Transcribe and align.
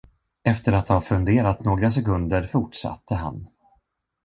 Efter 0.43 0.73
att 0.73 0.89
ha 0.89 1.01
funderat 1.01 1.59
några 1.59 1.91
sekunder 1.91 2.43
fortsatte 2.47 3.15
han. 3.15 3.47